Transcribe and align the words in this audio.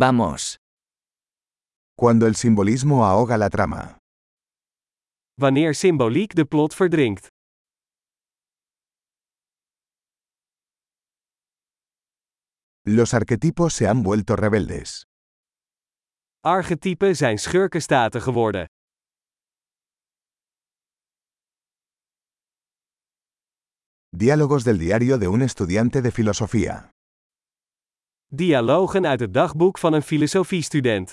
Vamos. 0.00 0.56
Cuando 1.94 2.26
el 2.26 2.34
simbolismo 2.34 3.04
ahoga 3.04 3.36
la 3.36 3.50
trama. 3.50 3.98
Wanneer 5.38 5.74
symboliek 5.74 6.34
de 6.34 6.46
plot 6.46 6.74
verdrinkt. 6.74 7.28
Los 12.86 13.12
arquetipos 13.12 13.74
se 13.74 13.88
han 13.88 14.02
vuelto 14.02 14.36
rebeldes. 14.36 15.04
Archetypen 16.44 17.16
zijn 17.16 17.38
schurkenstaten 17.38 18.22
geworden. 18.22 18.66
Diálogos 24.16 24.64
del 24.64 24.78
diario 24.78 25.18
de 25.18 25.28
un 25.28 25.42
estudiante 25.42 26.00
de 26.00 26.10
filosofía. 26.10 26.90
Dialogen 28.32 29.06
uit 29.06 29.20
het 29.20 29.34
dagboek 29.34 29.78
van 29.78 29.92
een 29.92 30.02
filosofiestudent. 30.02 31.12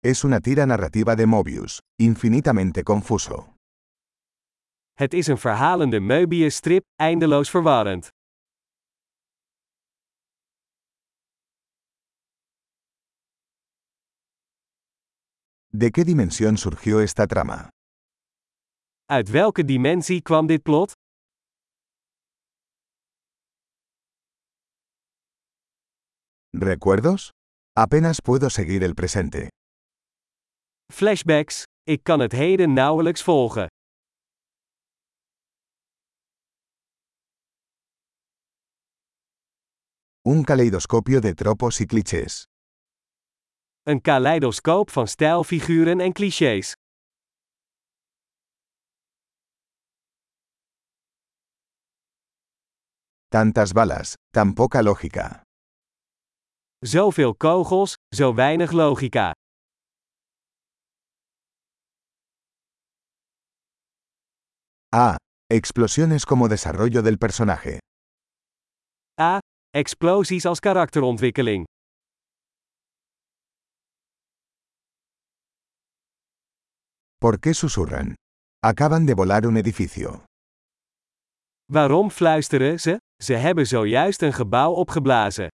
Es 0.00 0.22
una 0.22 0.40
tira 0.40 0.64
narrativa 0.64 1.14
de 1.14 1.26
Mobius, 1.26 1.80
infinitamente 1.96 2.82
confuso. 2.82 3.54
Het 4.92 5.14
is 5.14 5.26
een 5.26 5.38
verhalende 5.38 6.00
Möbius-strip, 6.00 6.84
eindeloos 6.96 7.50
verwarrend. 7.50 8.08
¿De 15.72 15.90
qué 15.90 16.04
dimensión 16.04 16.56
surgió 16.56 17.00
esta 17.00 17.26
trama? 17.26 17.70
Uit 19.10 19.28
welke 19.28 19.64
dimensie 19.64 20.22
kwam 20.22 20.46
dit 20.46 20.62
plot? 20.62 20.92
¿Recuerdos? 26.50 27.28
Apenas 27.72 28.20
puedo 28.20 28.48
seguir 28.48 28.82
el 28.82 28.94
presente. 28.94 29.48
Flashbacks. 30.92 31.62
Ik 31.82 32.02
kan 32.02 32.20
het 32.20 32.32
heden 32.32 32.72
nauwelijks 32.72 33.22
volgen. 33.22 33.66
Un 40.22 40.44
caleidoscopio 40.44 41.20
de 41.20 41.34
tropos 41.34 41.80
y 41.80 41.84
clichés. 41.84 42.44
Een 43.82 44.00
kaleidoscoop 44.00 44.90
van 44.90 45.06
stijlfiguren 45.08 46.00
en 46.00 46.12
clichés. 46.12 46.74
Tantas 53.32 53.72
balas, 53.72 54.16
tan 54.32 54.54
poca 54.54 54.82
lógica. 54.82 55.44
Zoveel 56.84 57.34
kogels, 57.38 57.94
zo 58.12 58.34
weinig 58.34 58.72
logica. 58.72 59.32
Ah, 64.92 65.16
explosiones 65.48 66.26
como 66.26 66.48
desarrollo 66.48 67.02
del 67.02 67.18
personaje. 67.18 67.78
A. 69.16 69.38
Explosies 69.72 70.44
als 70.46 70.60
karakterontwikkeling. 70.60 71.66
¿Por 77.20 77.38
qué 77.38 77.54
susurran? 77.54 78.16
Acaban 78.64 79.06
de 79.06 79.14
volar 79.14 79.46
un 79.46 79.56
edificio. 79.56 80.24
Waarom 81.72 82.10
fluisteren 82.10 82.78
ze? 82.80 82.98
Ze 83.22 83.34
hebben 83.34 83.66
zojuist 83.66 84.22
een 84.22 84.32
gebouw 84.32 84.72
opgeblazen. 84.72 85.48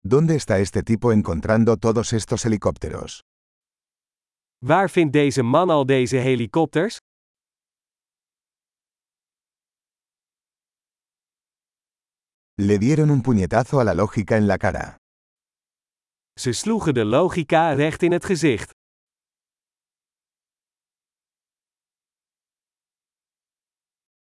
¿Dónde 0.00 0.34
está 0.34 0.58
este 0.58 0.82
tipo 0.82 1.12
encontrando 1.12 1.76
todos 1.76 2.12
estos 2.12 2.42
helicópteros? 2.42 3.18
Waar 4.58 4.90
vindt 4.90 5.12
deze 5.12 5.42
man 5.42 5.70
al 5.70 5.86
deze 5.86 6.16
helikopters? 6.16 6.96
Le 12.54 12.78
dieron 12.78 13.10
un 13.10 13.20
puñetazo 13.20 13.80
a 13.80 13.84
la 13.84 13.94
lógica 13.94 14.36
en 14.36 14.46
la 14.46 14.56
cara. 14.56 14.96
Ze 16.40 16.52
sloegen 16.52 16.94
de 16.94 17.04
logica 17.04 17.72
recht 17.72 18.02
in 18.02 18.12
het 18.12 18.24
gezicht. 18.24 18.70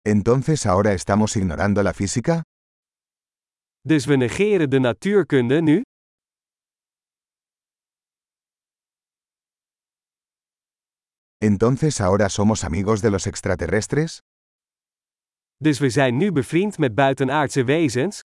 ¿Entonces 0.04 0.66
ahora 0.66 0.94
estamos 0.94 1.36
ignorando 1.36 1.84
la 1.84 1.94
física? 1.94 2.42
Dus 3.86 4.08
we 4.08 4.18
negeren 4.18 4.70
de 4.70 4.80
natuurkunde 4.80 5.62
nu? 5.62 5.84
¿Entonces 11.40 12.02
ahora 12.02 12.30
somos 12.30 12.64
amigos 12.64 13.02
de 13.02 13.12
los 13.12 13.28
extraterrestres? 13.28 14.20
Dus 15.60 15.80
we 15.80 15.90
zijn 15.90 16.18
nu 16.18 16.32
bevriend 16.32 16.78
met 16.80 16.96
buitenaardse 16.96 17.64
wezens? 17.64 18.22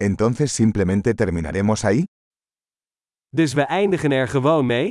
¿Entonces 0.00 0.52
simplemente 0.52 1.14
terminaremos 1.14 1.84
ahí? 1.84 2.04
Dus 3.34 3.54
we 3.54 3.66
eindigen 3.66 4.12
er 4.12 4.28
gewoon 4.28 4.66
mee? 4.66 4.90